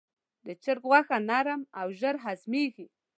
[0.45, 2.87] د چرګ غوښه نرم او ژر هضمېږي.